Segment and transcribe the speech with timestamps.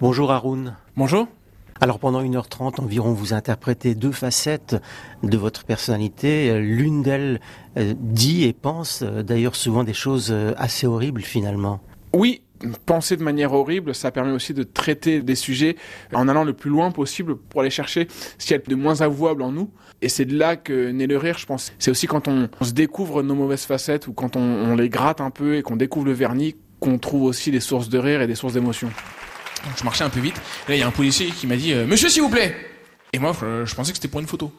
[0.00, 0.76] Bonjour Haroun.
[0.96, 1.28] Bonjour.
[1.78, 4.76] Alors pendant 1h30 environ, vous interprétez deux facettes
[5.22, 6.58] de votre personnalité.
[6.58, 7.38] L'une d'elles
[7.76, 11.80] euh, dit et pense euh, d'ailleurs souvent des choses euh, assez horribles finalement.
[12.14, 12.40] Oui,
[12.86, 15.76] penser de manière horrible, ça permet aussi de traiter des sujets
[16.14, 18.08] en allant le plus loin possible pour aller chercher
[18.38, 19.70] ce qu'il y a de moins avouable en nous.
[20.00, 21.74] Et c'est de là que naît le rire, je pense.
[21.78, 25.20] C'est aussi quand on, se découvre nos mauvaises facettes ou quand on, on les gratte
[25.20, 28.26] un peu et qu'on découvre le vernis qu'on trouve aussi des sources de rire et
[28.26, 28.88] des sources d'émotion.
[29.64, 30.36] Donc je marchais un peu vite.
[30.66, 32.56] Et là, il y a un policier qui m'a dit euh, Monsieur, s'il vous plaît
[33.12, 34.52] Et moi, je pensais que c'était pour une photo.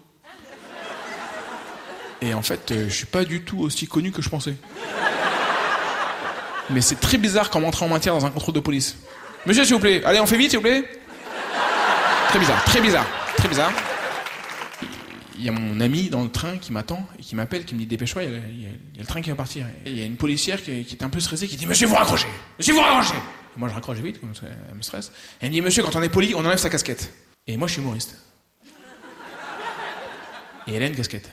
[2.21, 4.55] Et en fait, euh, je suis pas du tout aussi connu que je pensais.
[6.69, 8.97] Mais c'est très bizarre quand on entre en matière dans un contrôle de police.
[9.45, 10.83] Monsieur, s'il vous plaît, allez, on fait vite, s'il vous plaît
[12.29, 13.71] Très bizarre, très bizarre, très bizarre.
[15.37, 17.79] Il y a mon ami dans le train qui m'attend et qui m'appelle, qui me
[17.79, 19.65] dit dépêche-toi, il, y, a le train qui va partir.
[19.85, 21.87] Et il y a une policière qui, qui est un peu stressée qui dit Monsieur,
[21.87, 22.27] vous raccrochez
[22.59, 23.17] Monsieur, vous raccrochez
[23.57, 25.11] moi, je raccroche vite, comme ça, elle me stresse.
[25.39, 27.13] elle me dit, monsieur, quand on est poli, on enlève sa casquette.
[27.47, 28.17] Et moi, je suis humoriste.
[30.67, 31.29] Et elle a une casquette.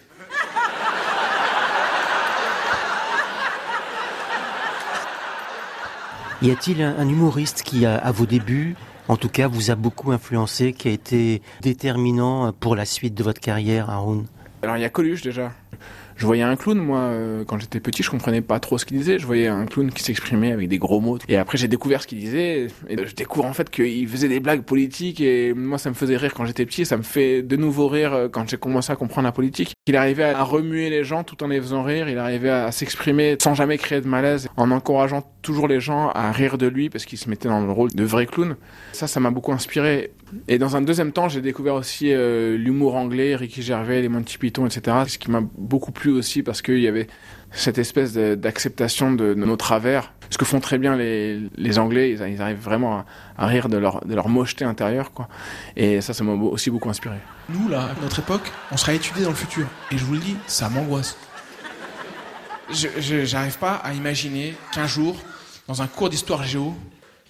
[6.40, 8.76] Y a-t-il un, humoriste qui, à vos débuts,
[9.08, 13.24] en tout cas, vous a beaucoup influencé, qui a été déterminant pour la suite de
[13.24, 14.26] votre carrière, Haroun?
[14.62, 15.52] Alors, il y a Coluche déjà
[16.18, 18.98] je voyais un clown, moi, euh, quand j'étais petit, je comprenais pas trop ce qu'il
[18.98, 19.20] disait.
[19.20, 21.16] Je voyais un clown qui s'exprimait avec des gros mots.
[21.28, 22.66] Et après, j'ai découvert ce qu'il disait.
[22.88, 25.20] Et je découvre en fait qu'il faisait des blagues politiques.
[25.20, 26.84] Et moi, ça me faisait rire quand j'étais petit.
[26.84, 29.74] Ça me fait de nouveau rire euh, quand j'ai commencé à comprendre la politique.
[29.86, 32.08] Il arrivait à remuer les gens tout en les faisant rire.
[32.08, 36.32] Il arrivait à s'exprimer sans jamais créer de malaise, en encourageant toujours les gens à
[36.32, 38.56] rire de lui parce qu'il se mettait dans le rôle de vrai clown.
[38.92, 40.10] Ça, ça m'a beaucoup inspiré.
[40.46, 44.36] Et dans un deuxième temps, j'ai découvert aussi euh, l'humour anglais, Ricky Gervais, les Monty
[44.36, 44.96] Python, etc.
[45.06, 47.06] Ce qui m'a beaucoup plu aussi parce qu'il y avait
[47.52, 50.12] cette espèce d'acceptation de, nos travers.
[50.30, 53.04] Ce que font très bien les, Anglais, ils, arrivent vraiment
[53.36, 55.12] à, rire de leur, de mocheté intérieure.
[55.12, 55.28] Quoi.
[55.76, 57.16] Et ça, ça m'a aussi beaucoup inspiré.
[57.48, 59.66] Nous, là, à notre époque, on sera étudié dans le futur.
[59.90, 61.16] Et je vous le dis, ça m'angoisse.
[62.70, 65.16] Je n'arrive pas à imaginer qu'un jour,
[65.66, 66.74] dans un cours d'histoire géo,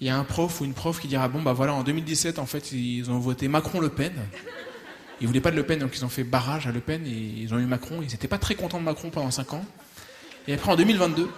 [0.01, 2.39] il y a un prof ou une prof qui dira bon bah voilà en 2017
[2.39, 4.13] en fait ils ont voté Macron-Le Pen.
[5.21, 7.09] Ils voulaient pas de Le Pen donc ils ont fait barrage à Le Pen et
[7.09, 7.99] ils ont eu Macron.
[8.01, 9.65] Ils n'étaient pas très contents de Macron pendant 5 ans.
[10.47, 11.29] Et après en 2022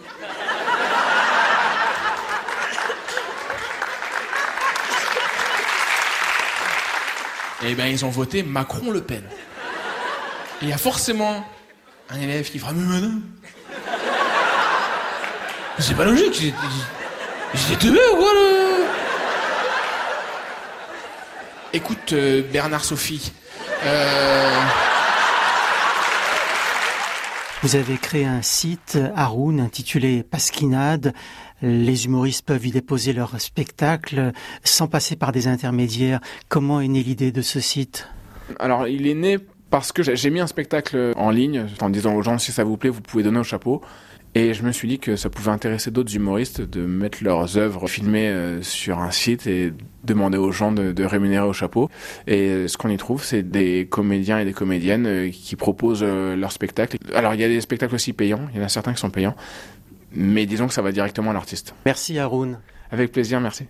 [7.64, 9.24] Et eh ben ils ont voté Macron-Le Pen.
[10.62, 11.46] Et il y a forcément
[12.09, 13.22] un élève qui fera mais madame.
[15.80, 16.53] C'est pas logique.
[17.53, 18.42] J'étais teubé ou quoi là
[21.74, 23.31] Écoute, euh, Bernard Sophie.
[23.84, 24.62] Euh,
[27.64, 31.14] Vous avez créé un site, Haroun, intitulé Pasquinade.
[31.62, 34.31] Les humoristes peuvent y déposer leur spectacle
[34.64, 36.22] sans passer par des intermédiaires.
[36.50, 38.08] Comment est née l'idée de ce site?
[38.59, 39.38] Alors, il est né
[39.69, 42.78] parce que j'ai mis un spectacle en ligne en disant aux gens si ça vous
[42.78, 43.81] plaît, vous pouvez donner au chapeau.
[44.34, 47.88] Et je me suis dit que ça pouvait intéresser d'autres humoristes de mettre leurs œuvres
[47.88, 49.74] filmées euh, sur un site et
[50.06, 51.90] demander aux gens de, rémunérer au chapeau.
[52.28, 56.03] Et euh, ce qu'on y trouve, c'est des comédiens et des comédiennes euh, qui proposent
[56.03, 56.97] leurs spectacles.
[57.14, 59.09] Alors il y a des spectacles aussi payants, il y en a certains qui sont
[59.09, 59.36] payants,
[60.14, 61.75] mais disons que ça va directement à l'artiste.
[61.86, 62.59] Merci Haroun.
[62.90, 63.68] Avec plaisir, merci.